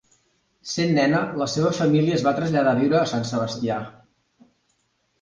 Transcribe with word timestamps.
Sent 0.71 0.93
nena, 0.95 1.19
la 1.41 1.49
seva 1.57 1.75
família 1.81 2.17
es 2.17 2.25
va 2.31 2.35
traslladar 2.41 2.75
a 2.75 2.83
viure 2.83 3.01
a 3.03 3.05
Sant 3.15 3.31
Sebastià. 3.37 3.81